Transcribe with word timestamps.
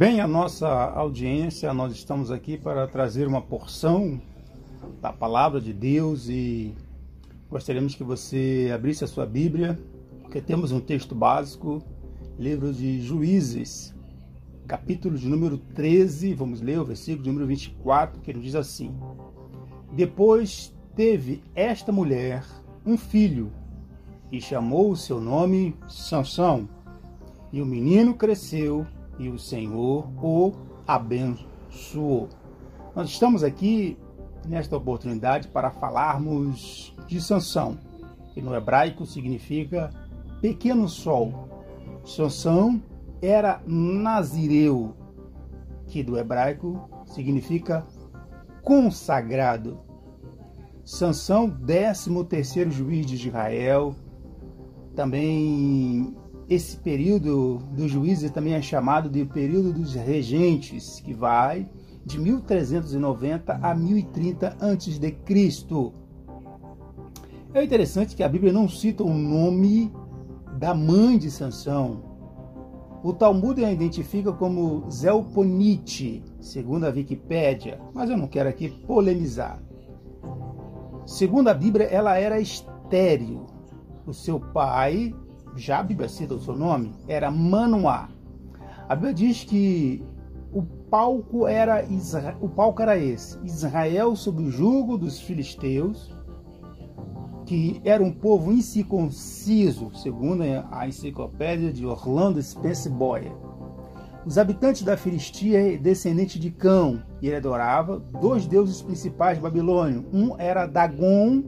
Bem, 0.00 0.18
a 0.18 0.26
nossa 0.26 0.66
audiência, 0.66 1.74
nós 1.74 1.92
estamos 1.92 2.30
aqui 2.30 2.56
para 2.56 2.86
trazer 2.88 3.28
uma 3.28 3.42
porção 3.42 4.18
da 4.98 5.12
palavra 5.12 5.60
de 5.60 5.74
Deus 5.74 6.26
e 6.26 6.74
gostaríamos 7.50 7.94
que 7.94 8.02
você 8.02 8.70
abrisse 8.74 9.04
a 9.04 9.06
sua 9.06 9.26
Bíblia, 9.26 9.78
porque 10.22 10.40
temos 10.40 10.72
um 10.72 10.80
texto 10.80 11.14
básico, 11.14 11.82
livro 12.38 12.72
de 12.72 12.98
Juízes, 13.02 13.94
capítulo 14.66 15.18
de 15.18 15.28
número 15.28 15.58
13, 15.58 16.32
vamos 16.32 16.62
ler 16.62 16.80
o 16.80 16.84
versículo 16.86 17.22
de 17.22 17.28
número 17.28 17.46
24, 17.46 18.22
que 18.22 18.32
nos 18.32 18.42
diz 18.42 18.54
assim: 18.54 18.98
Depois 19.92 20.74
teve 20.96 21.42
esta 21.54 21.92
mulher 21.92 22.42
um 22.86 22.96
filho 22.96 23.52
e 24.32 24.40
chamou 24.40 24.92
o 24.92 24.96
seu 24.96 25.20
nome 25.20 25.76
Sansão. 25.86 26.66
E 27.52 27.60
o 27.60 27.66
menino 27.66 28.14
cresceu 28.14 28.86
e 29.20 29.28
o 29.28 29.38
Senhor 29.38 30.08
o 30.22 30.52
abençoou. 30.86 32.30
Nós 32.96 33.10
estamos 33.10 33.44
aqui 33.44 33.98
nesta 34.48 34.76
oportunidade 34.76 35.48
para 35.48 35.70
falarmos 35.70 36.96
de 37.06 37.20
Sansão, 37.20 37.78
que 38.32 38.40
no 38.40 38.54
hebraico 38.54 39.04
significa 39.04 39.90
pequeno 40.40 40.88
sol. 40.88 41.48
Sansão 42.02 42.82
era 43.20 43.62
nazireu, 43.66 44.96
que 45.86 46.02
do 46.02 46.18
hebraico 46.18 46.88
significa 47.04 47.86
consagrado. 48.62 49.78
Sansão, 50.82 51.50
13 51.50 52.24
terceiro 52.24 52.70
juiz 52.70 53.04
de 53.04 53.28
Israel, 53.28 53.94
também 54.96 56.16
esse 56.50 56.76
período 56.78 57.58
dos 57.70 57.88
juízes 57.88 58.32
também 58.32 58.54
é 58.54 58.60
chamado 58.60 59.08
de 59.08 59.24
período 59.24 59.72
dos 59.72 59.94
regentes, 59.94 60.98
que 60.98 61.14
vai 61.14 61.70
de 62.04 62.18
1390 62.18 63.60
a 63.62 63.72
1030 63.72 64.56
a.C. 64.60 65.16
É 67.54 67.62
interessante 67.62 68.16
que 68.16 68.24
a 68.24 68.28
Bíblia 68.28 68.52
não 68.52 68.68
cita 68.68 69.04
o 69.04 69.14
nome 69.14 69.92
da 70.58 70.74
mãe 70.74 71.16
de 71.16 71.30
Sansão. 71.30 72.02
O 73.04 73.12
Talmud 73.12 73.64
a 73.64 73.72
identifica 73.72 74.32
como 74.32 74.90
Zelponite, 74.90 76.22
segundo 76.40 76.84
a 76.84 76.90
Wikipédia, 76.90 77.80
mas 77.94 78.10
eu 78.10 78.16
não 78.16 78.26
quero 78.26 78.48
aqui 78.48 78.68
polemizar. 78.68 79.62
Segundo 81.06 81.46
a 81.46 81.54
Bíblia, 81.54 81.86
ela 81.86 82.18
era 82.18 82.40
estéril. 82.40 83.46
O 84.04 84.12
seu 84.12 84.40
pai 84.40 85.14
já 85.56 85.80
a 85.80 85.82
Bíblia 85.82 86.08
cita 86.08 86.34
o 86.34 86.40
seu 86.40 86.56
nome, 86.56 86.92
era 87.08 87.30
Manoá. 87.30 88.08
A 88.88 88.94
Bíblia 88.94 89.14
diz 89.14 89.44
que 89.44 90.02
o 90.52 90.62
palco 90.62 91.46
era 91.46 91.84
o 92.40 92.48
palco 92.48 92.82
era 92.82 92.98
esse: 92.98 93.38
Israel 93.44 94.16
sob 94.16 94.42
o 94.42 94.50
jugo 94.50 94.98
dos 94.98 95.20
filisteus, 95.20 96.14
que 97.46 97.80
era 97.84 98.02
um 98.02 98.12
povo 98.12 98.52
incircunciso, 98.52 99.90
segundo 99.94 100.42
a 100.70 100.88
enciclopédia 100.88 101.72
de 101.72 101.86
Orlando 101.86 102.42
Spence 102.42 102.88
Boyer. 102.88 103.32
Os 104.26 104.36
habitantes 104.36 104.82
da 104.82 104.98
Filistia 104.98 105.78
descendentes 105.78 106.38
de 106.38 106.50
Cão, 106.50 107.02
e 107.22 107.26
ele 107.26 107.36
adorava 107.36 107.98
dois 107.98 108.46
deuses 108.46 108.82
principais 108.82 109.38
babilônios. 109.38 110.04
Um 110.12 110.38
era 110.38 110.66
Dagon, 110.66 111.42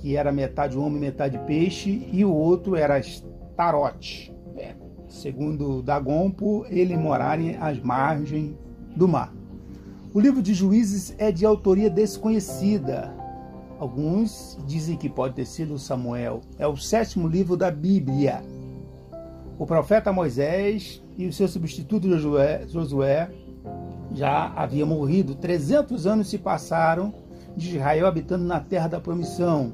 que 0.00 0.16
era 0.16 0.32
metade 0.32 0.78
homem 0.78 0.98
metade 0.98 1.38
peixe, 1.46 2.08
e 2.10 2.24
o 2.24 2.32
outro 2.32 2.74
era 2.74 2.96
Astarote, 2.96 4.34
é, 4.56 4.74
segundo 5.08 5.82
Dagon, 5.82 6.30
por 6.30 6.66
ele 6.72 6.96
morarem 6.96 7.56
às 7.56 7.78
margens 7.78 8.54
do 8.96 9.06
mar. 9.06 9.32
O 10.12 10.18
livro 10.18 10.42
de 10.42 10.54
Juízes 10.54 11.14
é 11.18 11.30
de 11.30 11.46
autoria 11.46 11.88
desconhecida. 11.88 13.14
Alguns 13.78 14.58
dizem 14.66 14.96
que 14.96 15.08
pode 15.08 15.34
ter 15.34 15.46
sido 15.46 15.78
Samuel. 15.78 16.40
É 16.58 16.66
o 16.66 16.76
sétimo 16.76 17.28
livro 17.28 17.56
da 17.56 17.70
Bíblia. 17.70 18.42
O 19.58 19.64
profeta 19.64 20.12
Moisés 20.12 21.02
e 21.16 21.26
o 21.26 21.32
seu 21.32 21.46
substituto 21.46 22.08
Josué, 22.08 22.64
Josué 22.66 23.30
já 24.12 24.52
haviam 24.56 24.88
morrido. 24.88 25.34
300 25.34 26.06
anos 26.06 26.28
se 26.28 26.38
passaram 26.38 27.14
de 27.56 27.76
Israel 27.76 28.06
habitando 28.06 28.44
na 28.44 28.58
terra 28.58 28.88
da 28.88 29.00
promissão. 29.00 29.72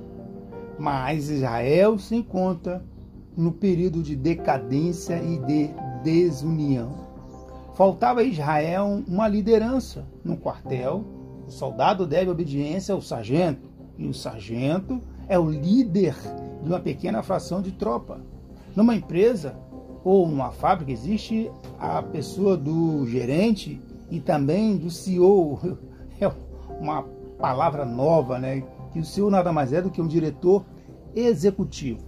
Mas 0.79 1.31
Israel 1.31 1.99
se 1.99 2.17
encontra 2.17 2.85
no 3.37 3.53
período 3.53 4.03
de 4.03 4.17
decadência 4.17 5.23
e 5.23 5.39
de 5.39 5.71
desunião. 6.03 7.07
Faltava 7.75 8.21
a 8.21 8.25
Israel 8.25 9.03
uma 9.07 9.29
liderança 9.29 10.07
no 10.25 10.37
quartel. 10.37 11.05
O 11.47 11.51
soldado 11.51 12.07
deve 12.07 12.31
obediência 12.31 12.95
ao 12.95 13.01
sargento, 13.01 13.69
e 13.99 14.07
o 14.07 14.15
sargento 14.15 15.01
é 15.29 15.39
o 15.39 15.51
líder 15.51 16.15
de 16.63 16.69
uma 16.69 16.81
pequena 16.81 17.23
fração 17.23 17.61
de 17.61 17.73
tropa. 17.73 18.21
Numa 18.75 18.95
empresa 18.95 19.55
ou 20.05 20.27
numa 20.27 20.51
fábrica 20.51 20.93
existe 20.93 21.51
a 21.79 22.03
pessoa 22.03 22.57
do 22.57 23.07
gerente 23.07 23.81
e 24.11 24.21
também 24.21 24.77
do 24.77 24.91
CEO. 24.91 25.79
É 26.19 26.33
uma 26.81 27.03
palavra 27.39 27.85
nova, 27.85 28.39
né? 28.39 28.65
Que 28.97 29.01
o 29.01 29.05
Senhor 29.05 29.31
nada 29.31 29.53
mais 29.53 29.75
é 29.75 29.83
do 29.83 29.91
que 29.91 30.01
um 30.01 30.07
diretor 30.07 30.65
executivo. 31.15 32.01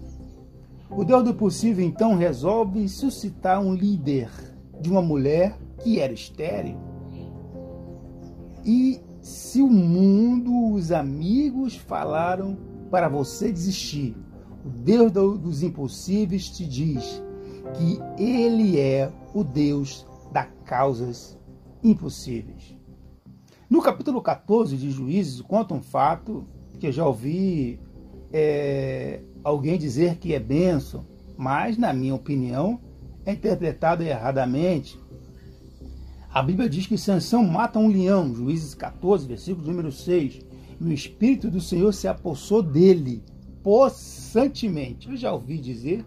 O 0.90 1.04
Deus 1.04 1.22
do 1.22 1.34
possível 1.34 1.84
então 1.84 2.16
resolve 2.16 2.88
suscitar 2.88 3.60
um 3.60 3.74
líder 3.74 4.30
de 4.80 4.88
uma 4.88 5.02
mulher 5.02 5.58
que 5.82 6.00
era 6.00 6.14
estéril. 6.14 6.78
E 8.64 9.02
se 9.20 9.60
o 9.60 9.68
mundo, 9.68 10.72
os 10.72 10.90
amigos 10.90 11.76
falaram 11.76 12.56
para 12.90 13.06
você 13.06 13.52
desistir, 13.52 14.16
o 14.64 14.70
Deus 14.70 15.12
dos 15.12 15.62
impossíveis 15.62 16.48
te 16.48 16.66
diz 16.66 17.22
que 17.74 18.00
Ele 18.22 18.80
é 18.80 19.12
o 19.34 19.44
Deus 19.44 20.06
das 20.32 20.48
causas 20.64 21.38
impossíveis. 21.84 22.74
No 23.68 23.82
capítulo 23.82 24.22
14 24.22 24.74
de 24.74 24.90
Juízes, 24.90 25.42
conta 25.42 25.74
um 25.74 25.82
fato 25.82 26.46
que 26.78 26.86
eu 26.86 26.92
já 26.92 27.06
ouvi 27.06 27.80
é, 28.32 29.20
alguém 29.42 29.78
dizer 29.78 30.16
que 30.16 30.34
é 30.34 30.40
benção, 30.40 31.04
mas, 31.36 31.76
na 31.76 31.92
minha 31.92 32.14
opinião, 32.14 32.80
é 33.24 33.32
interpretado 33.32 34.02
erradamente. 34.02 34.98
A 36.30 36.42
Bíblia 36.42 36.68
diz 36.68 36.86
que 36.86 36.98
Sansão 36.98 37.44
mata 37.44 37.78
um 37.78 37.88
leão, 37.88 38.34
Juízes 38.34 38.74
14, 38.74 39.26
versículo 39.26 39.66
número 39.66 39.90
6, 39.90 40.40
e 40.80 40.84
o 40.84 40.92
Espírito 40.92 41.50
do 41.50 41.60
Senhor 41.60 41.92
se 41.92 42.06
apossou 42.06 42.62
dele, 42.62 43.22
possantemente. 43.62 45.08
Eu 45.08 45.16
já 45.16 45.32
ouvi 45.32 45.58
dizer 45.58 46.04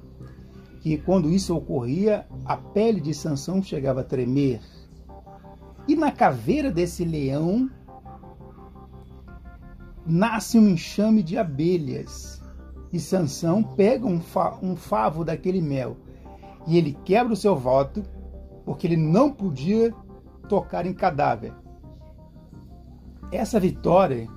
que 0.81 0.97
quando 0.97 1.29
isso 1.29 1.55
ocorria, 1.55 2.25
a 2.45 2.55
pele 2.55 2.99
de 2.99 3.13
Sansão 3.13 3.61
chegava 3.61 4.01
a 4.01 4.03
tremer. 4.03 4.61
E 5.87 5.95
na 5.95 6.11
caveira 6.11 6.71
desse 6.71 7.03
leão 7.03 7.69
nasce 10.05 10.57
um 10.57 10.69
enxame 10.69 11.23
de 11.23 11.37
abelhas. 11.37 12.41
E 12.91 12.99
Sansão 12.99 13.63
pega 13.63 14.05
um, 14.05 14.19
fa 14.19 14.57
um 14.61 14.75
favo 14.75 15.23
daquele 15.23 15.61
mel 15.61 15.95
e 16.67 16.77
ele 16.77 16.97
quebra 17.05 17.33
o 17.33 17.37
seu 17.37 17.55
voto 17.55 18.03
porque 18.65 18.85
ele 18.85 18.97
não 18.97 19.31
podia 19.31 19.93
tocar 20.47 20.85
em 20.85 20.93
cadáver. 20.93 21.53
Essa 23.31 23.59
vitória 23.59 24.27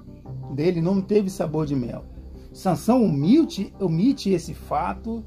dele 0.55 0.81
não 0.81 1.01
teve 1.01 1.29
sabor 1.29 1.67
de 1.67 1.75
mel. 1.75 2.05
Sansão 2.53 3.05
omite, 3.05 3.75
omite 3.81 4.31
esse 4.31 4.55
fato 4.55 5.25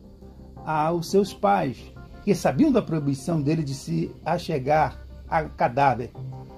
aos 0.66 1.12
seus 1.12 1.34
pais, 1.34 1.94
que 2.24 2.34
sabiam 2.34 2.72
da 2.72 2.82
proibição 2.82 3.42
dele 3.42 3.64
de 3.64 3.74
se 3.74 4.12
achegar 4.26 5.06
a 5.28 5.44
cadáver. 5.44 6.12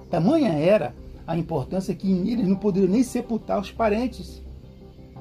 Tamanha 0.08 0.52
era 0.52 0.94
a 1.30 1.36
importância 1.36 1.94
que 1.94 2.10
eles 2.10 2.48
não 2.48 2.56
poderiam 2.56 2.90
nem 2.90 3.04
sepultar 3.04 3.60
os 3.60 3.70
parentes, 3.70 4.44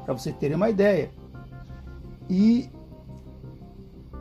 para 0.04 0.12
você 0.12 0.34
ter 0.34 0.56
uma 0.56 0.68
ideia. 0.68 1.12
E 2.28 2.68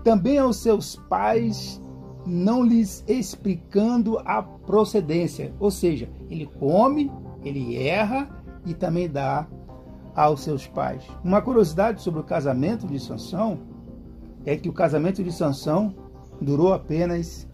também 0.04 0.36
aos 0.36 0.58
seus 0.58 0.96
pais 1.08 1.80
não 2.26 2.62
lhes 2.62 3.02
explicando 3.08 4.18
a 4.18 4.42
procedência, 4.42 5.54
ou 5.58 5.70
seja, 5.70 6.10
ele 6.28 6.44
come, 6.58 7.10
ele 7.42 7.78
erra 7.78 8.28
e 8.66 8.74
também 8.74 9.08
dá 9.08 9.48
aos 10.14 10.40
seus 10.40 10.66
pais. 10.66 11.02
Uma 11.24 11.40
curiosidade 11.40 12.02
sobre 12.02 12.20
o 12.20 12.24
casamento 12.24 12.86
de 12.86 13.00
Sansão 13.00 13.60
é 14.44 14.54
que 14.58 14.68
o 14.68 14.74
casamento 14.74 15.24
de 15.24 15.32
Sansão 15.32 15.94
durou 16.38 16.74
apenas 16.74 17.48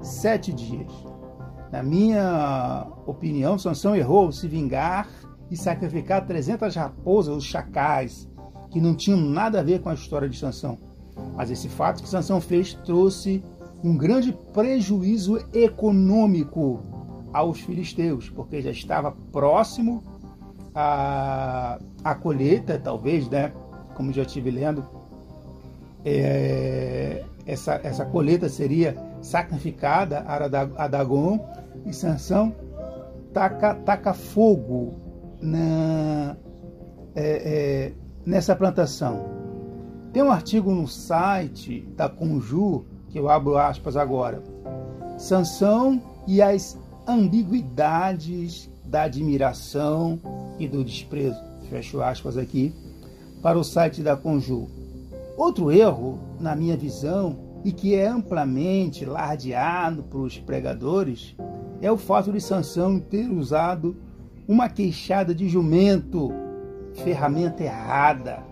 sete 0.00 0.52
dias. 0.52 1.11
Na 1.72 1.82
minha 1.82 2.86
opinião, 3.06 3.58
Sansão 3.58 3.96
errou 3.96 4.30
se 4.30 4.46
vingar 4.46 5.08
e 5.50 5.56
sacrificar 5.56 6.26
300 6.26 6.76
raposas, 6.76 7.34
os 7.34 7.44
chacais, 7.44 8.28
que 8.70 8.78
não 8.78 8.94
tinham 8.94 9.18
nada 9.18 9.60
a 9.60 9.62
ver 9.62 9.80
com 9.80 9.88
a 9.88 9.94
história 9.94 10.28
de 10.28 10.38
Sansão. 10.38 10.76
Mas 11.34 11.50
esse 11.50 11.70
fato 11.70 12.02
que 12.02 12.08
Sansão 12.08 12.42
fez 12.42 12.74
trouxe 12.74 13.42
um 13.82 13.96
grande 13.96 14.36
prejuízo 14.52 15.38
econômico 15.54 16.80
aos 17.32 17.60
filisteus, 17.60 18.28
porque 18.28 18.60
já 18.60 18.70
estava 18.70 19.10
próximo 19.10 20.02
a, 20.74 21.78
a 22.04 22.14
colheita, 22.14 22.78
talvez, 22.78 23.30
né? 23.30 23.50
Como 23.94 24.12
já 24.12 24.22
estive 24.22 24.50
lendo, 24.50 24.84
é, 26.04 27.24
essa, 27.46 27.80
essa 27.82 28.04
colheita 28.04 28.48
seria 28.50 28.94
sacrificada 29.22 30.24
a 30.76 30.88
Dagon 30.88 31.38
e 31.86 31.92
Sansão 31.92 32.54
taca, 33.32 33.74
taca 33.74 34.12
fogo 34.12 34.94
na, 35.40 36.36
é, 37.14 37.22
é, 37.24 37.92
nessa 38.24 38.54
plantação. 38.54 39.24
Tem 40.12 40.22
um 40.22 40.30
artigo 40.30 40.70
no 40.72 40.86
site 40.86 41.80
da 41.96 42.08
Conjur, 42.08 42.84
que 43.08 43.18
eu 43.18 43.28
abro 43.28 43.56
aspas 43.56 43.96
agora. 43.96 44.42
Sansão 45.16 46.00
e 46.26 46.42
as 46.42 46.78
ambiguidades 47.06 48.70
da 48.84 49.04
admiração 49.04 50.20
e 50.58 50.68
do 50.68 50.84
desprezo. 50.84 51.40
Fecho 51.70 52.02
aspas 52.02 52.36
aqui 52.36 52.74
para 53.40 53.58
o 53.58 53.64
site 53.64 54.02
da 54.02 54.16
Conjur. 54.16 54.68
Outro 55.36 55.72
erro, 55.72 56.18
na 56.38 56.54
minha 56.54 56.76
visão, 56.76 57.36
e 57.64 57.72
que 57.72 57.94
é 57.94 58.06
amplamente 58.06 59.04
lardeado 59.04 60.02
pelos 60.04 60.38
pregadores, 60.38 61.36
é 61.80 61.90
o 61.90 61.96
fato 61.96 62.32
de 62.32 62.40
Sansão 62.40 62.98
ter 62.98 63.28
usado 63.28 63.96
uma 64.46 64.68
queixada 64.68 65.34
de 65.34 65.48
jumento, 65.48 66.32
ferramenta 67.04 67.62
errada. 67.62 68.42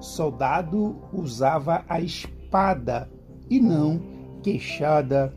Soldado 0.00 0.96
usava 1.12 1.84
a 1.88 2.00
espada 2.00 3.10
e 3.48 3.60
não 3.60 4.00
queixada 4.42 5.34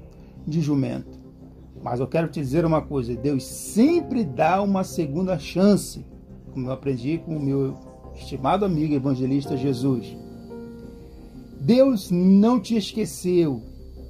de 0.47 0.62
jumento. 0.62 1.19
Mas 1.81 2.00
eu 2.00 2.07
quero 2.07 2.30
te 2.30 2.39
dizer 2.39 2.63
uma 2.65 2.81
coisa: 2.81 3.13
Deus 3.15 3.44
sempre 3.44 4.24
dá 4.24 4.62
uma 4.62 4.83
segunda 4.83 5.38
chance, 5.38 6.06
como 6.53 6.68
eu 6.68 6.71
aprendi 6.71 7.18
com 7.18 7.35
o 7.35 7.41
meu 7.41 7.75
estimado 8.15 8.63
amigo 8.63 8.94
evangelista 8.94 9.57
Jesus. 9.57 10.15
Deus 11.63 12.12
não 12.12 12.60
te 12.60 12.75
esqueceu, 12.75 13.62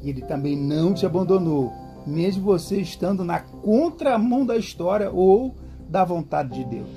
ele 0.01 0.21
também 0.21 0.57
não 0.57 0.91
te 0.91 1.05
abandonou, 1.05 1.71
mesmo 2.03 2.41
você 2.41 2.81
estando 2.81 3.23
na 3.23 3.41
contramão 3.41 4.44
da 4.44 4.57
história 4.57 5.11
ou 5.11 5.53
da 5.88 6.03
vontade 6.03 6.55
de 6.55 6.65
Deus. 6.65 6.89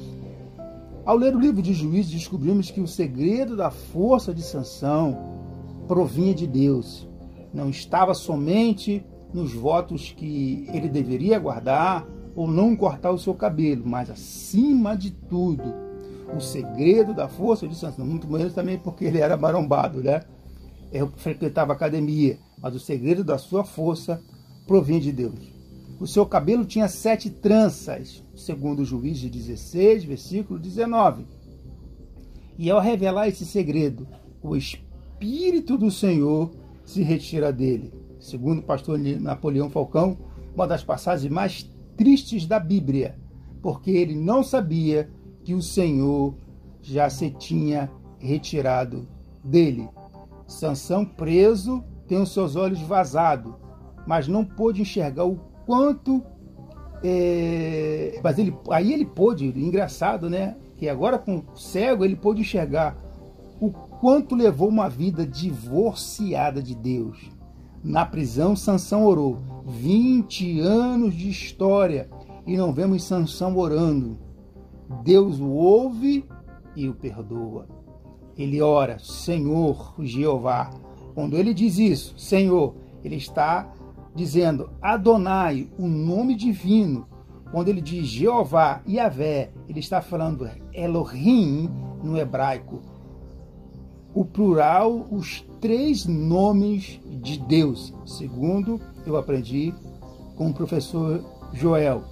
Ao 1.05 1.15
ler 1.15 1.37
o 1.37 1.39
livro 1.39 1.61
de 1.61 1.75
Juízes, 1.75 2.11
descobrimos 2.11 2.71
que 2.71 2.81
o 2.81 2.89
segredo 2.89 3.55
da 3.55 3.71
força 3.71 4.33
de 4.33 4.43
Sansão 4.43 5.19
provinha 5.87 6.35
de 6.35 6.47
Deus. 6.47 7.07
Não 7.53 7.69
estava 7.69 8.15
somente 8.15 9.05
nos 9.35 9.53
votos 9.53 10.11
que 10.17 10.67
ele 10.73 10.89
deveria 10.89 11.39
guardar 11.39 12.09
ou 12.35 12.49
não 12.49 12.75
cortar 12.75 13.11
o 13.11 13.19
seu 13.19 13.35
cabelo, 13.35 13.83
mas 13.85 14.09
acima 14.09 14.97
de 14.97 15.11
tudo, 15.11 15.75
o 16.35 16.41
segredo 16.41 17.13
da 17.13 17.29
força 17.29 17.69
de 17.69 17.75
Sansão, 17.75 18.07
muito 18.07 18.27
menos 18.27 18.55
também 18.55 18.79
porque 18.79 19.05
ele 19.05 19.19
era 19.19 19.37
marombado, 19.37 20.03
né? 20.03 20.23
Frequentava 21.17 21.73
academia, 21.73 22.39
mas 22.59 22.75
o 22.75 22.81
segredo 22.81 23.25
da 23.25 23.39
sua 23.39 23.65
força 23.65 24.23
provinha 24.67 25.01
de 25.01 25.13
Deus. 25.13 25.57
O 25.99 26.07
seu 26.07 26.27
cabelo 26.27 26.65
tinha 26.65 26.89
sete 26.89 27.31
tranças, 27.31 28.23
segundo 28.35 28.81
o 28.81 28.85
juiz 28.85 29.19
de 29.19 29.31
16, 29.31 30.05
versículo 30.05 30.59
19. 30.59 31.27
E 32.59 32.71
ao 32.71 32.81
revelar 32.81 33.29
esse 33.29 33.47
segredo, 33.47 34.07
o 34.43 34.57
Espírito 34.57 35.79
do 35.79 35.91
Senhor 35.91 36.51
se 36.85 37.03
retira 37.03 37.53
dele. 37.53 37.93
Segundo 38.21 38.59
o 38.61 38.63
pastor 38.63 38.99
Napoleão 38.99 39.71
Falcão, 39.71 40.19
uma 40.55 40.67
das 40.67 40.85
passagens 40.85 41.31
mais 41.31 41.71
tristes 41.97 42.47
da 42.47 42.59
Bíblia, 42.59 43.19
porque 43.63 43.91
ele 43.91 44.15
não 44.15 44.43
sabia 44.43 45.11
que 45.45 45.55
o 45.55 45.63
Senhor 45.63 46.35
já 46.83 47.09
se 47.09 47.31
tinha 47.31 47.91
retirado 48.19 49.09
dele. 49.43 49.89
Sansão 50.47 51.05
preso 51.05 51.83
tem 52.07 52.21
os 52.21 52.33
seus 52.33 52.55
olhos 52.55 52.81
vazados, 52.81 53.53
mas 54.07 54.29
não 54.29 54.45
pôde 54.45 54.83
enxergar 54.83 55.25
o 55.25 55.37
quanto. 55.67 56.23
É... 57.03 58.21
Mas 58.23 58.39
ele, 58.39 58.57
aí 58.71 58.93
ele 58.93 59.05
pôde, 59.05 59.47
engraçado, 59.47 60.31
né? 60.31 60.57
Que 60.77 60.89
agora 60.89 61.19
com 61.19 61.43
cego 61.55 62.05
ele 62.05 62.17
pôde 62.17 62.43
enxergar 62.43 62.97
o 63.61 63.71
quanto 63.71 64.35
levou 64.35 64.69
uma 64.69 64.89
vida 64.89 65.27
divorciada 65.27 66.63
de 66.63 66.75
Deus. 66.75 67.31
Na 67.83 68.05
prisão, 68.05 68.55
Sansão 68.55 69.05
orou. 69.05 69.39
20 69.65 70.61
anos 70.61 71.15
de 71.15 71.29
história 71.29 72.09
e 72.47 72.57
não 72.57 72.73
vemos 72.73 73.03
Sansão 73.05 73.57
orando. 73.57 74.19
Deus 75.03 75.41
o 75.41 75.49
ouve 75.49 76.25
e 76.77 76.89
o 76.89 76.95
perdoa 76.95 77.67
ele 78.37 78.61
ora, 78.61 78.99
Senhor 78.99 79.95
Jeová. 80.01 80.71
Quando 81.15 81.37
ele 81.37 81.55
diz 81.55 81.79
isso, 81.79 82.15
Senhor, 82.19 82.75
ele 83.03 83.17
está 83.17 83.73
dizendo 84.15 84.71
Adonai, 84.81 85.69
o 85.79 85.87
nome 85.87 86.35
divino. 86.35 87.07
Quando 87.51 87.69
ele 87.69 87.81
diz 87.81 88.07
Jeová, 88.07 88.83
Yahvé, 88.89 89.51
ele 89.69 89.81
está 89.81 90.03
falando 90.03 90.51
Elohim 90.73 91.71
no 92.03 92.19
hebraico. 92.19 92.83
O 94.13 94.25
plural, 94.25 95.07
os 95.11 95.45
três 95.61 96.07
nomes 96.07 97.01
de 97.23 97.39
Deus, 97.39 97.95
segundo 98.05 98.81
eu 99.07 99.17
aprendi 99.17 99.73
com 100.37 100.49
o 100.49 100.55
professor 100.55 101.25
Joel. 101.53 102.03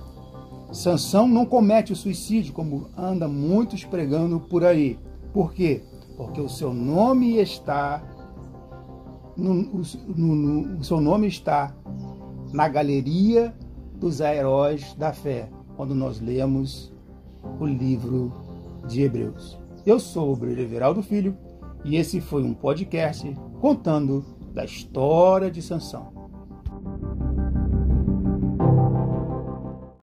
Sansão 0.72 1.28
não 1.28 1.46
comete 1.46 1.92
o 1.92 1.96
suicídio, 1.96 2.52
como 2.52 2.88
anda 2.96 3.28
muitos 3.28 3.84
pregando 3.84 4.40
por 4.40 4.64
aí. 4.64 4.98
Por 5.32 5.52
quê? 5.52 5.82
Porque 6.16 6.40
o 6.40 6.48
seu 6.48 6.72
nome 6.72 7.38
está 7.38 8.02
no, 9.36 9.54
no, 9.54 9.82
no, 10.16 10.78
o 10.78 10.84
seu 10.84 11.00
nome 11.00 11.26
está 11.26 11.74
na 12.52 12.68
galeria 12.68 13.54
dos 13.96 14.20
heróis 14.20 14.94
da 14.94 15.12
fé, 15.12 15.48
quando 15.76 15.94
nós 15.94 16.20
lemos 16.20 16.92
o 17.58 17.66
livro 17.66 18.32
de 18.86 19.02
Hebreus. 19.02 19.58
Eu 19.84 19.98
sou 19.98 20.32
o 20.32 20.36
Brilho 20.36 20.62
Everaldo 20.62 21.02
Filho 21.02 21.36
e 21.84 21.96
esse 21.96 22.20
foi 22.20 22.42
um 22.42 22.54
podcast 22.54 23.34
contando 23.60 24.24
da 24.52 24.64
história 24.64 25.50
de 25.50 25.60
Sansão. 25.60 26.23